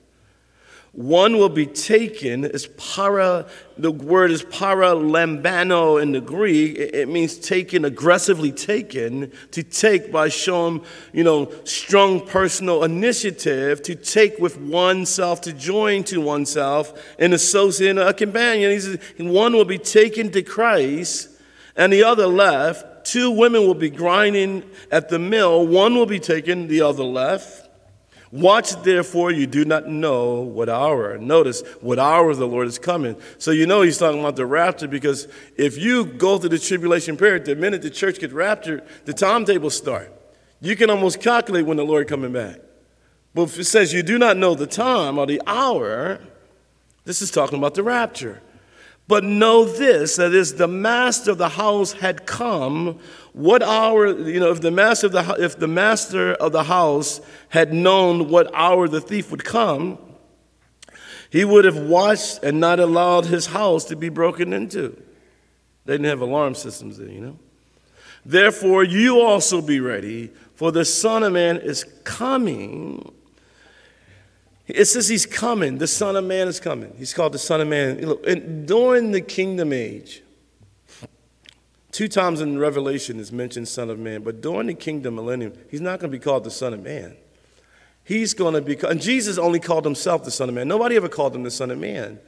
[0.93, 3.47] One will be taken, is para,
[3.79, 6.77] the word is para lambano in the Greek.
[6.77, 13.95] It means taken, aggressively taken, to take by showing, you know, strong personal initiative, to
[13.95, 18.69] take with oneself, to join to oneself, and associate a companion.
[18.69, 21.27] He says, one will be taken to Christ,
[21.75, 23.07] and the other left.
[23.07, 25.65] Two women will be grinding at the mill.
[25.65, 27.62] One will be taken, the other left.
[28.33, 31.19] Watch therefore, you do not know what hour.
[31.19, 33.15] Notice what hour the Lord is coming.
[33.37, 37.15] So you know he's talking about the rapture because if you go through the tribulation
[37.15, 40.11] period, the minute the church gets raptured, the timetable start.
[40.61, 42.59] You can almost calculate when the Lord coming back.
[43.35, 46.19] But if it says you do not know the time or the hour,
[47.05, 48.41] this is talking about the rapture.
[49.07, 52.99] But know this that is, the master of the house had come.
[53.33, 57.19] What hour, you know, if the master of the, if the master of the house
[57.49, 59.97] had known what hour the thief would come,
[61.29, 64.95] he would have watched and not allowed his house to be broken into.
[65.85, 67.39] They didn't have alarm systems then, you know.
[68.25, 73.11] Therefore, you also be ready, for the Son of Man is coming
[74.67, 75.77] it says he's coming.
[75.77, 76.93] The Son of Man is coming.
[76.97, 78.15] He's called the Son of Man.
[78.25, 80.23] And during the kingdom age,
[81.91, 85.81] two times in Revelation is mentioned Son of Man, but during the kingdom millennium, he's
[85.81, 87.17] not going to be called the Son of Man.
[88.05, 90.67] He's going to be, and Jesus only called himself the Son of Man.
[90.67, 92.19] Nobody ever called him the Son of Man.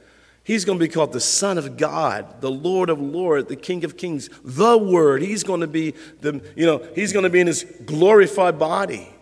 [0.42, 3.82] He's going to be called the Son of God, the Lord of Lords, the King
[3.82, 5.20] of Kings, the Word.
[5.22, 9.12] He's going to be the, you know, he's going to be in his glorified body.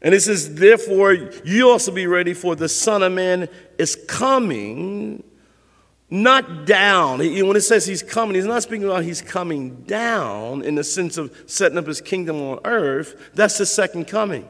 [0.00, 1.12] And it says, therefore,
[1.44, 5.24] you also be ready, for the Son of Man is coming,
[6.08, 7.18] not down.
[7.18, 11.18] When it says he's coming, he's not speaking about he's coming down in the sense
[11.18, 13.30] of setting up his kingdom on earth.
[13.34, 14.48] That's the second coming,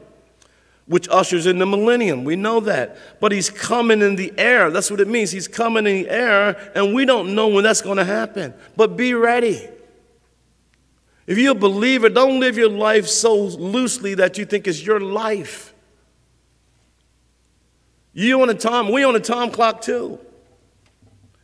[0.85, 2.25] which ushers in the millennium.
[2.25, 2.95] We know that.
[3.19, 4.69] But he's coming in the air.
[4.69, 5.31] That's what it means.
[5.31, 8.53] He's coming in the air, and we don't know when that's going to happen.
[8.77, 9.67] But be ready.
[11.29, 14.99] If you're a believer, don't live your life so loosely that you think it's your
[14.99, 15.75] life.
[18.13, 20.17] You on a time, we on a time clock too.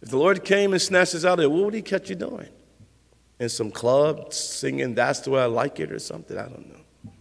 [0.02, 2.16] If the Lord came and snatched us out of there, what would he catch you
[2.16, 2.50] doing?
[3.40, 6.36] In some club singing, that's the way I like it or something?
[6.36, 7.12] I don't know.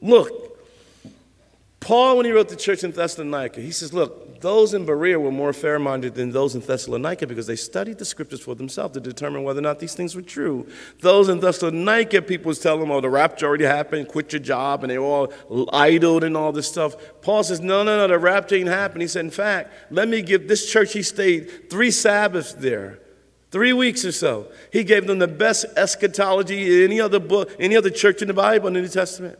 [0.00, 0.58] Look,
[1.78, 5.32] Paul, when he wrote the church in Thessalonica, he says, Look, those in Berea were
[5.32, 9.00] more fair minded than those in Thessalonica because they studied the scriptures for themselves to
[9.00, 10.66] determine whether or not these things were true.
[11.00, 14.84] Those in Thessalonica, people was telling them, oh, the rapture already happened, quit your job,
[14.84, 15.32] and they all
[15.72, 16.96] idled and all this stuff.
[17.22, 19.02] Paul says, no, no, no, the rapture ain't happened.
[19.02, 23.00] He said, in fact, let me give this church, he stayed three Sabbaths there.
[23.50, 24.52] Three weeks or so.
[24.70, 28.34] He gave them the best eschatology in any other book, any other church in the
[28.34, 29.38] Bible in the New Testament.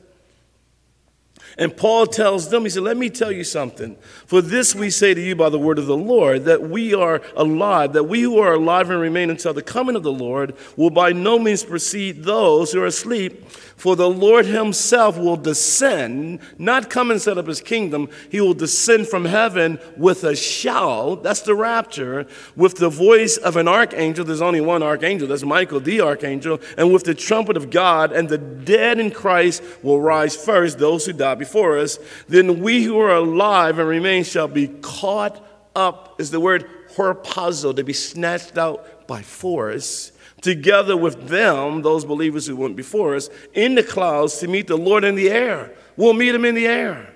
[1.58, 3.96] And Paul tells them, he said, Let me tell you something.
[4.26, 7.20] For this we say to you by the word of the Lord, that we are
[7.36, 10.90] alive, that we who are alive and remain until the coming of the Lord will
[10.90, 13.44] by no means precede those who are asleep.
[13.78, 18.08] For the Lord himself will descend, not come and set up his kingdom.
[18.28, 21.22] He will descend from heaven with a shout.
[21.22, 22.26] That's the rapture.
[22.56, 24.24] With the voice of an archangel.
[24.24, 25.28] There's only one archangel.
[25.28, 26.60] That's Michael, the archangel.
[26.76, 28.10] And with the trumpet of God.
[28.10, 32.00] And the dead in Christ will rise first, those who die before us.
[32.26, 35.40] Then we who are alive and remain shall be caught
[35.76, 42.04] up, is the word harpazo, to be snatched out by force together with them, those
[42.04, 45.74] believers who went before us, in the clouds to meet the Lord in the air.
[45.96, 47.12] We'll meet him in the air.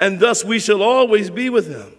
[0.00, 1.92] And thus we shall always be with him.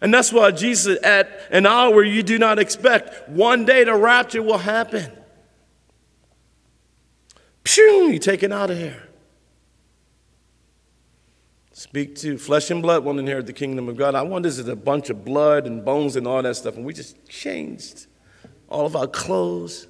[0.00, 4.42] And that's why Jesus, at an hour you do not expect, one day the rapture
[4.42, 5.10] will happen.
[7.64, 9.02] Phew, you're taken out of here.
[11.72, 14.14] Speak to flesh and blood won't inherit the kingdom of God.
[14.14, 16.84] I wonder is it a bunch of blood and bones and all that stuff, and
[16.84, 18.06] we just changed
[18.68, 19.86] all of our clothes.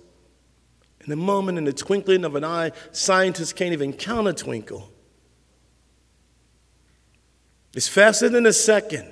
[1.05, 4.91] In a moment, in the twinkling of an eye, scientists can't even count a twinkle.
[7.75, 9.07] It's faster than a second.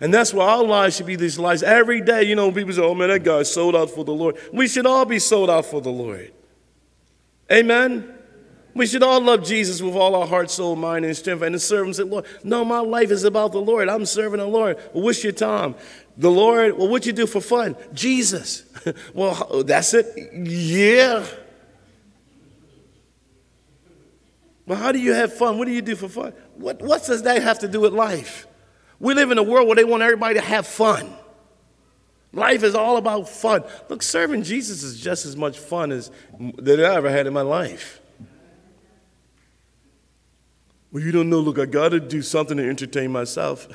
[0.00, 1.62] And that's why our lives should be these lives.
[1.62, 4.36] Every day, you know, people say, oh man, that guy's sold out for the Lord.
[4.52, 6.32] We should all be sold out for the Lord.
[7.50, 8.12] Amen?
[8.74, 11.86] We should all love Jesus with all our heart, soul, mind, and strength and serve
[11.86, 11.92] Him.
[11.94, 13.88] Say, Lord, no, my life is about the Lord.
[13.88, 14.78] I'm serving the Lord.
[14.92, 15.76] What's your time?
[16.16, 17.76] The Lord, well, what'd you do for fun?
[17.92, 18.64] Jesus.
[19.14, 20.06] well, that's it?
[20.32, 21.26] Yeah.
[24.66, 25.58] Well, how do you have fun?
[25.58, 26.32] What do you do for fun?
[26.56, 28.46] What, what does that have to do with life?
[28.98, 31.12] We live in a world where they want everybody to have fun.
[32.32, 33.62] Life is all about fun.
[33.88, 36.10] Look, serving Jesus is just as much fun as
[36.58, 38.00] that I ever had in my life.
[40.92, 43.68] Well, you don't know, look, I got to do something to entertain myself.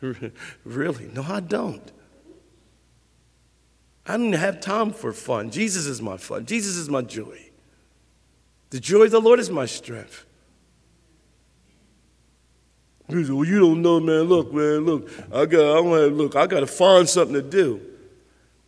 [0.64, 1.10] really?
[1.12, 1.92] No, I don't.
[4.06, 5.50] I don't have time for fun.
[5.50, 6.46] Jesus is my fun.
[6.46, 7.38] Jesus is my joy.
[8.70, 10.26] The joy of the Lord is my strength.
[13.08, 14.22] Said, well, you don't know, man.
[14.22, 15.10] Look, man, look.
[15.32, 16.36] I got, I want look.
[16.36, 17.80] I got to find something to do.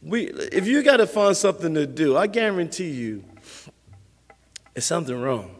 [0.02, 3.24] We, if you got to find something to do, I guarantee you,
[4.74, 5.56] it's something wrong.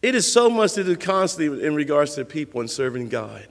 [0.00, 3.46] It is so much to do constantly in regards to people and serving God.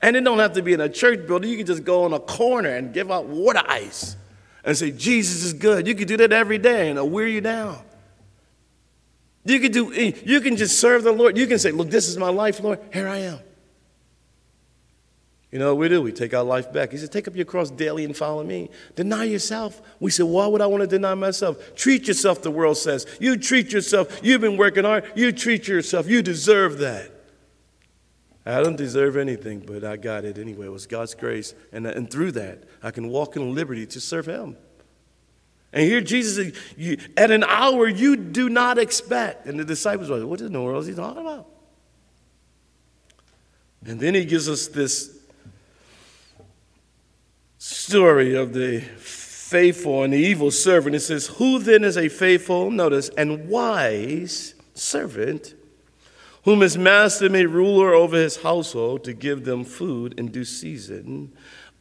[0.00, 1.50] And it don't have to be in a church building.
[1.50, 4.16] You can just go on a corner and give out water ice
[4.64, 5.86] and say, Jesus is good.
[5.86, 7.78] You can do that every day and it'll wear you down.
[9.44, 11.38] You can do you can just serve the Lord.
[11.38, 12.80] You can say, Look, this is my life, Lord.
[12.92, 13.38] Here I am.
[15.56, 16.02] You know what we do?
[16.02, 16.92] We take our life back.
[16.92, 18.68] He said, Take up your cross daily and follow me.
[18.94, 19.80] Deny yourself.
[20.00, 21.74] We said, Why would I want to deny myself?
[21.74, 23.06] Treat yourself, the world says.
[23.20, 24.20] You treat yourself.
[24.22, 25.10] You've been working hard.
[25.14, 26.10] You treat yourself.
[26.10, 27.10] You deserve that.
[28.44, 30.66] I don't deserve anything, but I got it anyway.
[30.66, 31.54] It was God's grace.
[31.72, 34.58] And, and through that, I can walk in liberty to serve Him.
[35.72, 39.46] And here Jesus, you, at an hour you do not expect.
[39.46, 41.48] And the disciples were like, What in the world is he talking about?
[43.86, 45.15] And then he gives us this
[47.58, 50.96] story of the faithful and the evil servant.
[50.96, 55.54] It says, Who then is a faithful, notice, and wise servant,
[56.44, 61.32] whom his master made ruler over his household to give them food in due season?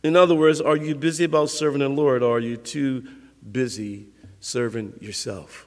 [0.04, 3.08] In other words, are you busy about serving the Lord, or are you too
[3.52, 4.08] busy
[4.40, 5.66] serving yourself?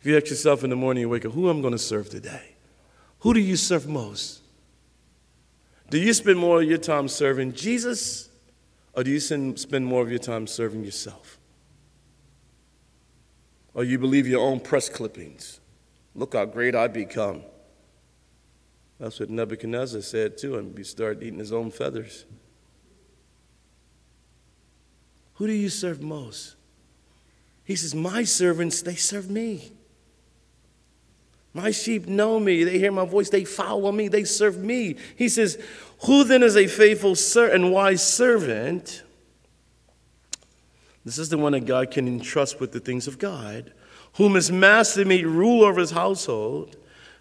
[0.00, 1.78] If you ask yourself in the morning, you wake up, who am I going to
[1.78, 2.54] serve today?
[3.20, 4.40] Who do you serve most?
[5.90, 8.28] Do you spend more of your time serving Jesus
[8.98, 11.38] or do you spend more of your time serving yourself?
[13.72, 15.60] Or you believe your own press clippings?
[16.16, 17.42] Look how great I become.
[18.98, 22.24] That's what Nebuchadnezzar said too, and he started eating his own feathers.
[25.34, 26.56] Who do you serve most?
[27.62, 29.70] He says, My servants, they serve me.
[31.54, 32.64] My sheep know me.
[32.64, 33.30] They hear my voice.
[33.30, 34.08] They follow me.
[34.08, 34.96] They serve me.
[35.16, 35.58] He says,
[36.04, 37.16] who then is a faithful
[37.50, 39.02] and wise servant?
[41.04, 43.72] This is the one that God can entrust with the things of God,
[44.14, 46.76] whom his master made rule over his household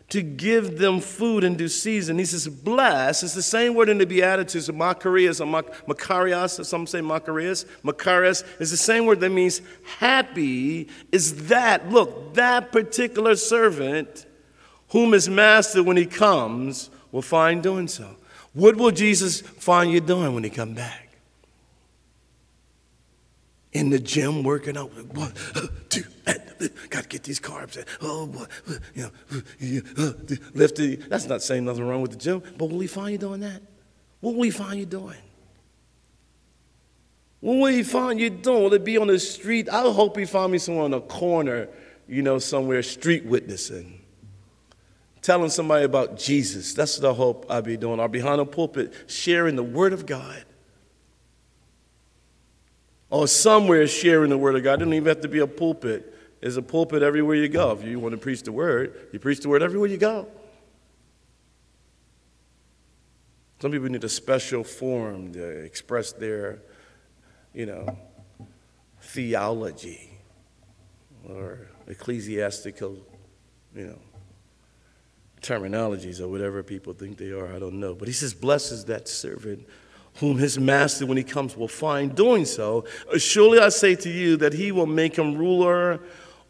[0.09, 2.17] to give them food in due season.
[2.17, 3.23] He says, bless.
[3.23, 7.65] It's the same word in the Beatitudes, Makarios or Makarios, some say Makarios.
[7.83, 9.61] Makarios is the same word that means
[9.99, 14.25] happy is that, look, that particular servant
[14.89, 18.15] whom his master, when he comes, will find doing so.
[18.53, 21.17] What will Jesus find you doing when he come back?
[23.73, 24.89] In the gym working out.
[25.13, 25.33] One,
[25.89, 26.41] two, and
[26.89, 27.83] got to get these carbs.
[28.01, 28.45] Oh, boy.
[28.93, 30.13] You know, uh,
[30.53, 31.09] lift it.
[31.09, 33.61] That's not saying nothing wrong with the gym, but will he find you doing that?
[34.19, 35.17] What will he find you doing?
[37.39, 38.63] What will he find you doing?
[38.63, 39.69] Will it be on the street?
[39.69, 41.69] I hope he find me somewhere on a corner,
[42.07, 44.01] you know, somewhere street witnessing
[45.27, 46.73] telling somebody about Jesus.
[46.73, 47.99] That's what I hope I'll be doing.
[47.99, 50.45] Or behind a pulpit, sharing the Word of God.
[53.09, 54.75] Or somewhere sharing the Word of God.
[54.75, 56.16] It doesn't even have to be a pulpit.
[56.39, 57.71] There's a pulpit everywhere you go.
[57.71, 60.27] If you want to preach the Word, you preach the Word everywhere you go.
[63.59, 66.61] Some people need a special forum to express their,
[67.53, 67.97] you know,
[69.01, 70.11] theology
[71.27, 72.97] or ecclesiastical,
[73.75, 73.99] you know,
[75.41, 77.51] terminologies or whatever people think they are.
[77.51, 77.95] I don't know.
[77.95, 79.67] But he says, Blesses that servant
[80.19, 82.85] whom his master, when he comes, will find doing so.
[83.17, 85.99] Surely I say to you that he will make him ruler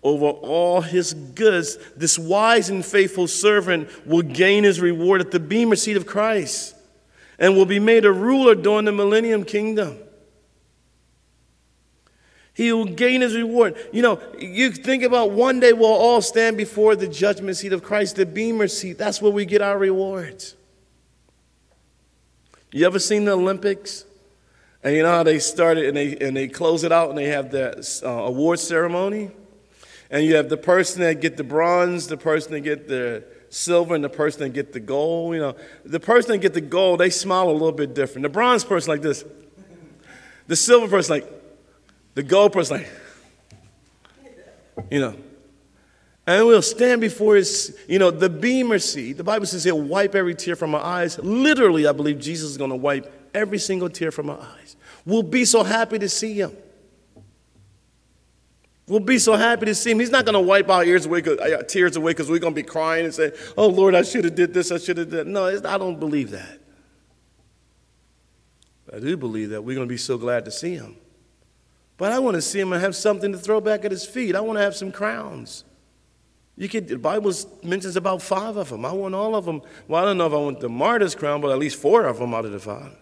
[0.04, 1.78] over all his goods.
[1.96, 6.76] This wise and faithful servant will gain his reward at the bema seat of Christ
[7.40, 9.98] and will be made a ruler during the millennium kingdom.
[12.54, 13.78] He will gain his reward.
[13.92, 17.84] You know, you think about one day we'll all stand before the judgment seat of
[17.84, 18.98] Christ, the bema seat.
[18.98, 20.56] That's where we get our rewards.
[22.72, 24.06] You ever seen the Olympics?
[24.84, 27.18] And you know how they start it and they, and they close it out and
[27.18, 29.30] they have the uh, award ceremony?
[30.10, 33.94] And you have the person that get the bronze, the person that get the silver,
[33.94, 35.34] and the person that get the gold.
[35.36, 38.24] You know, the person that get the gold, they smile a little bit different.
[38.24, 39.26] The bronze person like this.
[40.48, 41.32] The silver person like,
[42.16, 42.88] the GoPro's like,
[44.90, 45.16] you know.
[46.26, 49.14] And we'll stand before his, you know, the bema seat.
[49.14, 51.18] The Bible says he'll wipe every tear from our eyes.
[51.20, 54.76] Literally, I believe Jesus is going to wipe every single tear from our eyes.
[55.06, 56.52] We'll be so happy to see him.
[58.88, 60.00] We'll be so happy to see him.
[60.00, 62.62] He's not going to wipe our ears away, uh, tears away because we're going to
[62.62, 65.18] be crying and say, oh, Lord, I should have did this, I should have did
[65.18, 65.28] that.
[65.28, 66.60] No, I don't believe that.
[68.94, 70.96] I do believe that we're going to be so glad to see him.
[71.98, 74.36] But I want to see him and have something to throw back at his feet.
[74.36, 75.66] I want to have some crowns.
[76.56, 77.34] You could, the Bible
[77.64, 78.86] mentions about five of them.
[78.86, 79.62] I want all of them.
[79.88, 82.20] Well, I don't know if I want the martyr's crown, but at least four of
[82.20, 82.96] them out of the five.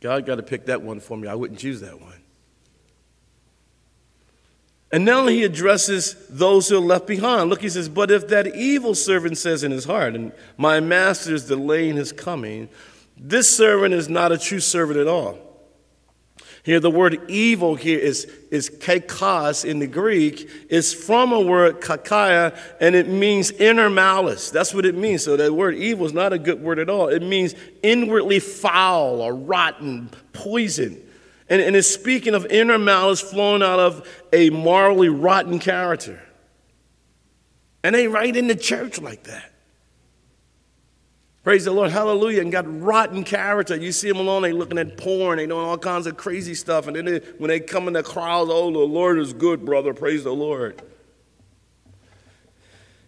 [0.00, 1.26] God got to pick that one for me.
[1.26, 2.21] I wouldn't choose that one.
[4.92, 7.48] And now he addresses those who are left behind.
[7.48, 11.34] Look, he says, But if that evil servant says in his heart, and my master
[11.34, 12.68] is delaying his coming,
[13.16, 15.38] this servant is not a true servant at all.
[16.64, 21.80] Here, the word evil here is, is kakos in the Greek, is from a word
[21.80, 24.50] kakaya, and it means inner malice.
[24.50, 25.24] That's what it means.
[25.24, 27.08] So that word evil is not a good word at all.
[27.08, 31.02] It means inwardly foul or rotten, poison.
[31.52, 36.18] And, and it's speaking of inner malice flowing out of a morally rotten character.
[37.84, 39.52] And they right in the church like that.
[41.42, 43.76] Praise the Lord, hallelujah, and got rotten character.
[43.76, 46.86] You see them alone, they looking at porn, they doing all kinds of crazy stuff.
[46.86, 49.92] And then they, when they come in the crowds, oh, the Lord is good, brother,
[49.92, 50.80] praise the Lord.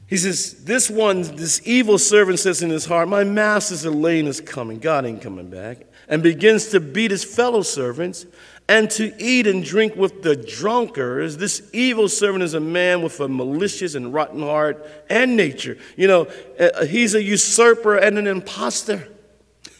[0.06, 4.42] He says, This one, this evil servant says in his heart, My master's Elaine is
[4.42, 4.80] coming.
[4.80, 5.86] God ain't coming back.
[6.08, 8.26] And begins to beat his fellow servants
[8.68, 11.36] and to eat and drink with the drunkards.
[11.36, 15.78] This evil servant is a man with a malicious and rotten heart and nature.
[15.96, 16.28] You know,
[16.58, 19.08] uh, he's a usurper and an impostor.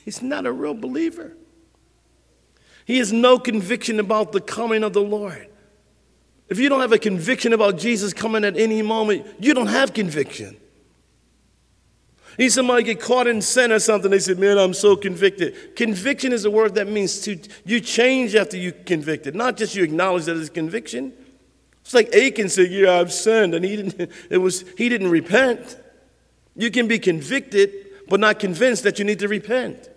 [0.05, 1.37] He's not a real believer.
[2.85, 5.49] He has no conviction about the coming of the Lord.
[6.49, 9.95] If you don't have a conviction about Jesus coming at any moment, you don't have
[9.95, 10.59] conviction.
[12.37, 14.11] He somebody get caught in sin or something.
[14.11, 18.35] They said, "Man, I'm so convicted." Conviction is a word that means to you change
[18.35, 21.13] after you convicted, not just you acknowledge that it's conviction.
[21.83, 24.11] It's like Achan said, "Yeah, I've sinned," and he didn't.
[24.31, 25.77] It was he didn't repent.
[26.57, 27.73] You can be convicted,
[28.09, 29.91] but not convinced that you need to repent.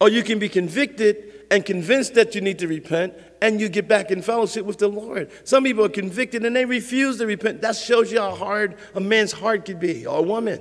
[0.00, 1.16] Or you can be convicted
[1.50, 4.88] and convinced that you need to repent, and you get back in fellowship with the
[4.88, 5.30] Lord.
[5.44, 7.62] Some people are convicted and they refuse to repent.
[7.62, 10.60] That shows you how hard a man's heart could be, or a woman.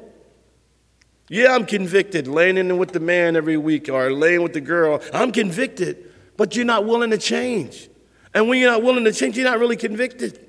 [1.30, 5.02] Yeah, I'm convicted, laying in with the man every week or laying with the girl.
[5.14, 7.90] I'm convicted, but you're not willing to change.
[8.34, 10.48] And when you're not willing to change, you're not really convicted.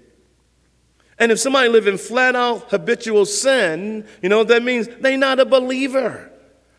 [1.18, 4.88] And if somebody live in flat out habitual sin, you know what that means?
[5.00, 6.30] They're not a believer.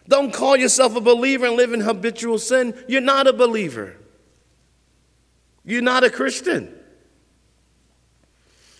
[0.08, 2.74] Don't call yourself a believer and live in habitual sin.
[2.88, 3.97] You're not a believer.
[5.66, 6.74] You're not a Christian.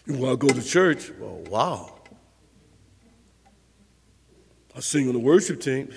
[0.06, 1.12] You want to go to church?
[1.20, 1.99] Well, wow.
[4.76, 5.92] I sing on the worship team.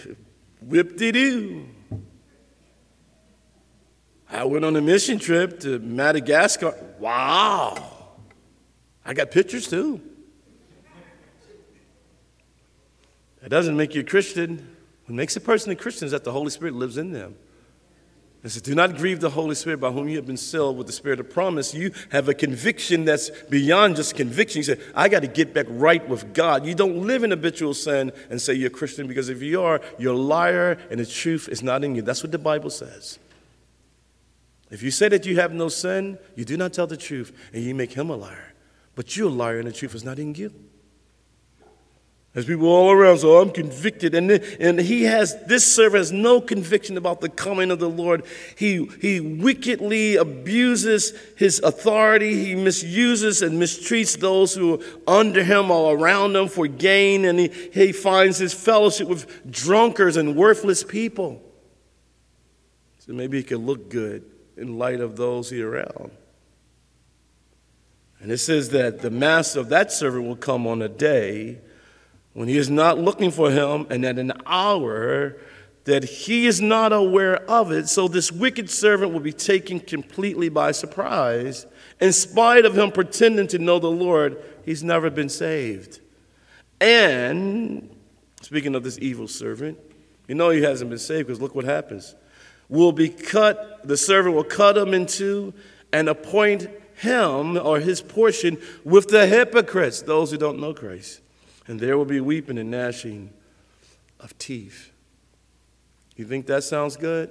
[0.60, 1.66] Whip de doo.
[4.30, 6.74] I went on a mission trip to Madagascar.
[6.98, 7.90] Wow.
[9.04, 10.00] I got pictures too.
[13.42, 14.76] That doesn't make you a Christian.
[15.04, 17.34] What makes a person a Christian is that the Holy Spirit lives in them.
[18.44, 20.88] It says, Do not grieve the Holy Spirit by whom you have been sealed with
[20.88, 21.74] the Spirit of promise.
[21.74, 24.58] You have a conviction that's beyond just conviction.
[24.58, 26.66] You say, I got to get back right with God.
[26.66, 29.80] You don't live in habitual sin and say you're a Christian because if you are,
[29.96, 32.02] you're a liar and the truth is not in you.
[32.02, 33.20] That's what the Bible says.
[34.72, 37.62] If you say that you have no sin, you do not tell the truth and
[37.62, 38.54] you make him a liar.
[38.96, 40.52] But you're a liar and the truth is not in you.
[42.34, 44.14] There's people all around, so I'm convicted.
[44.14, 48.24] And, and he has, this servant has no conviction about the coming of the Lord.
[48.56, 52.42] He, he wickedly abuses his authority.
[52.42, 57.26] He misuses and mistreats those who are under him or around him for gain.
[57.26, 61.42] And he, he finds his fellowship with drunkards and worthless people.
[63.00, 64.24] So maybe he can look good
[64.56, 66.12] in light of those he around.
[68.20, 71.58] And it says that the master of that servant will come on a day
[72.34, 75.36] when he is not looking for him, and at an hour
[75.84, 77.88] that he is not aware of it.
[77.88, 81.66] So this wicked servant will be taken completely by surprise.
[82.00, 86.00] In spite of him pretending to know the Lord, he's never been saved.
[86.80, 87.94] And
[88.40, 89.78] speaking of this evil servant,
[90.28, 92.14] you know he hasn't been saved because look what happens.
[92.68, 95.52] Will be cut, the servant will cut him in two
[95.92, 101.21] and appoint him or his portion with the hypocrites, those who don't know Christ
[101.72, 103.30] and there will be weeping and gnashing
[104.20, 104.90] of teeth.
[106.16, 107.30] You think that sounds good?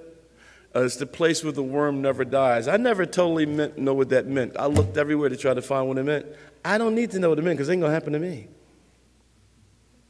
[0.76, 2.68] Uh, it's the place where the worm never dies.
[2.68, 4.58] I never totally meant, know what that meant.
[4.58, 6.26] I looked everywhere to try to find what it meant.
[6.66, 8.20] I don't need to know what it meant because it ain't going to happen to
[8.20, 8.48] me.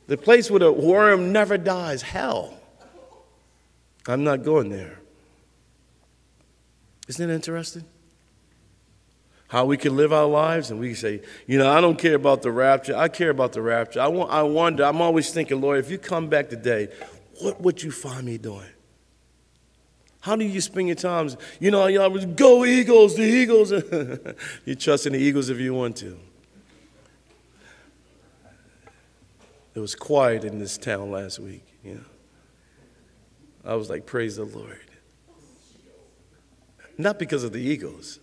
[0.08, 2.58] The place where the worm never dies, hell.
[4.08, 5.00] I'm not going there.
[7.10, 7.84] Isn't it interesting?
[9.52, 12.42] How we can live our lives, and we say, you know, I don't care about
[12.42, 12.96] the rapture.
[12.96, 14.00] I care about the rapture.
[14.00, 16.88] I, want, I wonder, I'm always thinking, Lord, if you come back today,
[17.42, 18.70] what would you find me doing?
[20.22, 21.36] How do you spend your times?
[21.60, 23.72] You know, y'all know go Eagles, the Eagles.
[24.66, 26.18] you trust in the Eagles if you want to.
[29.76, 32.06] It was quiet in this town last week, you know.
[33.66, 34.80] I was like, praise the Lord.
[36.98, 38.22] Not because of the Eagles.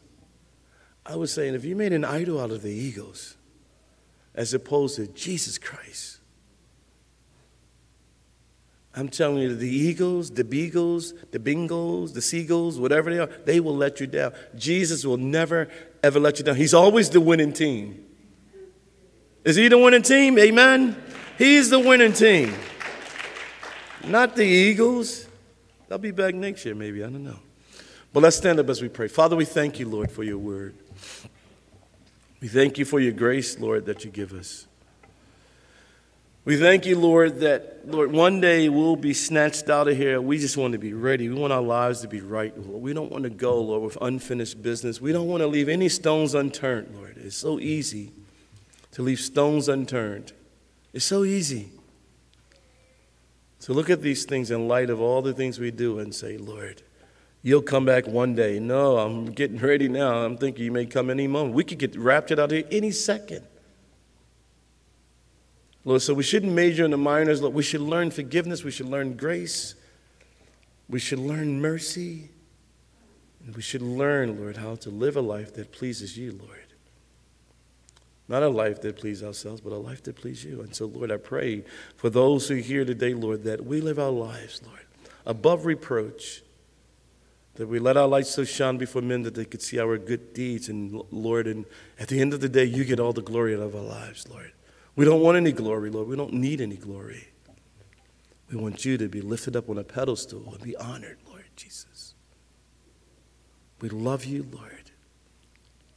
[1.08, 3.36] I was saying, if you made an idol out of the Eagles,
[4.34, 6.18] as opposed to Jesus Christ,
[8.94, 13.58] I'm telling you, the Eagles, the Beagles, the Bingos, the Seagulls, whatever they are, they
[13.58, 14.32] will let you down.
[14.54, 15.68] Jesus will never,
[16.02, 16.56] ever let you down.
[16.56, 18.04] He's always the winning team.
[19.44, 20.38] Is he the winning team?
[20.38, 21.00] Amen?
[21.38, 22.52] He's the winning team.
[24.04, 25.26] Not the Eagles.
[25.88, 27.02] They'll be back next year, maybe.
[27.02, 27.38] I don't know.
[28.12, 29.08] But let's stand up as we pray.
[29.08, 30.74] Father, we thank you, Lord, for your word.
[32.40, 34.66] We thank you for your grace, Lord, that you give us.
[36.44, 40.18] We thank you, Lord, that, Lord, one day we'll be snatched out of here.
[40.18, 41.28] We just want to be ready.
[41.28, 42.80] We want our lives to be right, Lord.
[42.80, 44.98] We don't want to go, Lord, with unfinished business.
[44.98, 47.18] We don't want to leave any stones unturned, Lord.
[47.18, 48.12] It's so easy
[48.92, 50.32] to leave stones unturned.
[50.94, 51.68] It's so easy
[53.60, 56.38] to look at these things in light of all the things we do and say,
[56.38, 56.80] Lord,
[57.42, 58.58] You'll come back one day.
[58.58, 60.24] No, I'm getting ready now.
[60.24, 61.54] I'm thinking you may come any moment.
[61.54, 63.44] We could get raptured out here any second.
[65.84, 67.40] Lord, so we shouldn't major in the minors.
[67.40, 68.64] Lord, we should learn forgiveness.
[68.64, 69.74] We should learn grace.
[70.88, 72.30] We should learn mercy.
[73.46, 76.58] And we should learn, Lord, how to live a life that pleases you, Lord.
[78.26, 80.60] Not a life that pleases ourselves, but a life that pleases you.
[80.60, 81.64] And so, Lord, I pray
[81.96, 84.82] for those who are here today, Lord, that we live our lives, Lord,
[85.24, 86.42] above reproach
[87.58, 90.32] that we let our light so shine before men that they could see our good
[90.32, 90.68] deeds.
[90.68, 91.66] And Lord, and
[91.98, 94.28] at the end of the day, you get all the glory out of our lives,
[94.28, 94.52] Lord.
[94.94, 96.06] We don't want any glory, Lord.
[96.06, 97.28] We don't need any glory.
[98.48, 102.14] We want you to be lifted up on a pedestal and be honored, Lord Jesus.
[103.80, 104.92] We love you, Lord.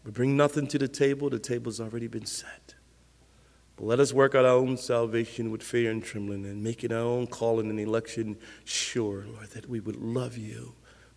[0.04, 2.74] We bring nothing to the table, the table's already been set.
[3.76, 7.06] But let us work out our own salvation with fear and trembling and making our
[7.06, 10.74] own calling and election sure, Lord, that we would love you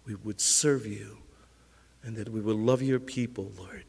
[0.07, 1.19] we would serve you,
[2.03, 3.85] and that we would love your people, Lord.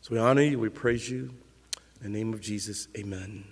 [0.00, 1.34] So we honor you, we praise you.
[2.00, 3.44] In the name of Jesus, amen.